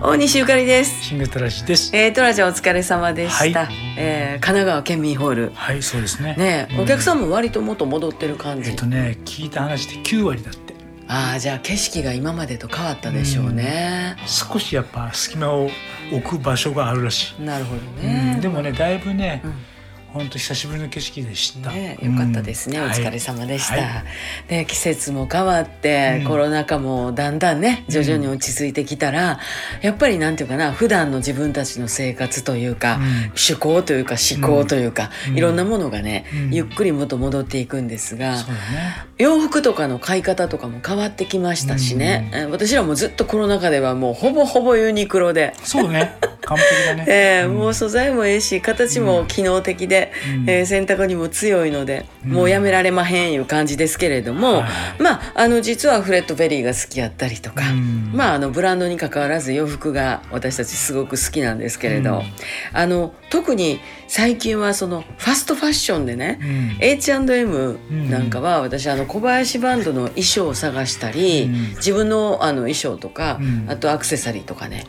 [0.00, 1.04] 大西ゆかりです。
[1.04, 1.90] シングトラジです。
[1.96, 3.64] えー、トラちゃんお疲れ様でした。
[3.64, 5.52] はいえー神奈川県民ホール。
[5.54, 6.34] はい、そうですね。
[6.36, 8.70] ね、うんお客さんも割と元戻ってる感じ。
[8.70, 10.74] えっとね、聞いた話で9割だって。
[11.08, 14.16] ああ、じゃあ景色が今までと変わったでしょうね。
[14.26, 15.70] 少しやっぱ隙間を
[16.12, 17.42] 置く場所があるらしい。
[17.42, 18.34] なるほどうね。
[18.36, 19.54] ん、でもね、だいぶねうん、
[20.16, 21.70] 本当久しぶりの景色でした。
[21.70, 22.84] ね、よかったですね、うん。
[22.86, 23.84] お疲れ様でした、はい。
[24.48, 26.28] で季節も変わって、うん。
[26.28, 29.38] コロナ禍もだんだんね徐々に落ち着いてきたら、
[29.82, 33.02] やっぱりなんていうかな普段の自分たちの生活というか、うん。
[33.02, 35.38] 趣向というか思考というか、うん。
[35.38, 36.54] いろんなものがね、うん。
[36.54, 38.44] ゆっくり元戻っていくんですが、ね。
[39.18, 45.52] 洋服とかの買い方とかも変わってきましたしね、えー私らもずっとコロナ禍ではもうほぼほぼユニクロで。
[45.62, 46.16] そうね。
[46.46, 47.04] 完璧だね。
[47.08, 47.56] えーん。
[47.56, 50.50] もう素材もええし形も機能的で、うん。
[50.50, 52.32] えー洗濯にも強いので、うん。
[52.32, 58.12] もうやめられまへんいう感じですけれども、はいまああの実はフレットベリーが好きやったりとか、うん。
[58.14, 62.22] まああのブランドに関わらず洋服が私たちすごく好きなんですけれど、うん。
[62.72, 66.76] あの特に最近はそのファストファッションでね、うん。
[66.80, 71.52] H&M なんかは私あの小林バンドの衣装を探したり、うん。
[71.76, 73.66] 自分のあの衣装とか、うん。
[73.68, 74.84] あとアクセサリーとかね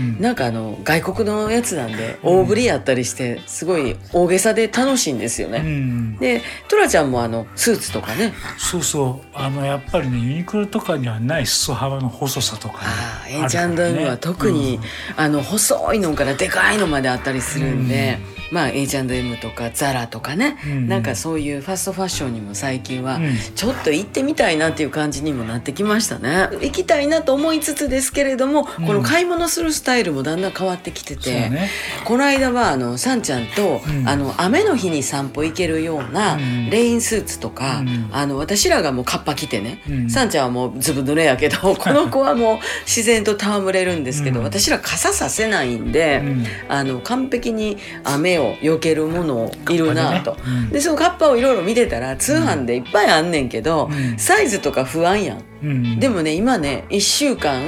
[0.00, 5.58] うんなんかあの外国のやつなんで大ぶりやったりしてすごい大げさで楽しいんですようね。
[5.60, 6.16] ん。
[6.18, 9.26] でトラちゃんもあのスーツとかねそうそう。
[9.34, 12.80] あのやっぱりね、ユニクロとかにはない裾幅の細さとかね。
[12.84, 14.82] ああるからね H&M は特に、うん
[15.16, 18.18] あの細いのからでかいのまであったりするんで、
[18.52, 23.32] まあ H&M とかザラとかね、うんなんかそういうファストファッションにも最近はうん。
[23.54, 26.48] ちょっと行ってみたいなっていう感じにもなってきましたね。
[26.60, 28.86] 行きたいなと思いつつですけれども、うん。
[28.86, 31.70] この買い物するスタイルもだんだん変わってきてて、ね。
[32.04, 34.08] この間はあのさんちゃんと、うん。
[34.08, 36.68] あの雨の日に散歩行けるようなうん。
[36.70, 38.08] レインスーツとか、うん。
[38.12, 40.10] あの私らがもうカッパ着てね、うん。
[40.10, 44.44] さんちゃんはもうずぶ濡れやけど この子はもう自然と戯れるんですけど、うん。
[44.44, 46.46] 私ら傘させないんで、うん。
[46.68, 50.36] あの完璧に雨を避けるものいるなと。
[50.36, 55.51] でねうんでそのカッパをいろいろ見てたら通販でいっぱいあんねんけど、うんサイズとか不安やん。
[55.62, 56.00] うん。
[56.00, 57.62] でもね今ね1週間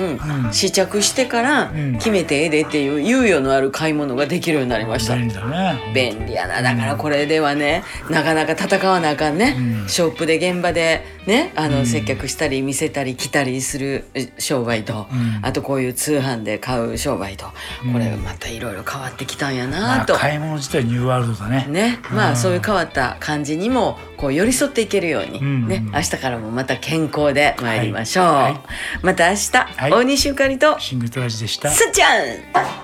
[0.45, 0.53] うん。
[0.53, 1.93] 試着してからうん。
[1.95, 5.17] 決めてええでっていう猶予のある買い物ができるようになりました。
[5.17, 5.93] 便利だね。
[5.95, 6.63] 便利やな。
[6.63, 9.89] だからこれではねなかなか戦わなあかんね、うん。
[9.89, 11.87] ショップで現場でねあの、うん。
[11.87, 15.41] 接客したり見せたり着たりするえ商売と、うん。
[15.43, 17.47] あとこういう通販で買う商売と、
[17.85, 17.93] うん。
[17.93, 20.15] これまたいろいろ変わってきたんやまあなと。
[20.15, 21.67] 買い物自体ニューワールドだね。
[21.69, 22.33] ね、まうん。
[22.33, 28.35] あそういう変わった感じにもこう寄り添っていけるように、うんね明日からもまた健康で参りましょう、はい。
[28.35, 28.61] はい。
[29.03, 29.91] また明日、い。
[29.91, 31.71] 大西ゆかりとシングルトラジでした。
[31.71, 32.84] すっちゃん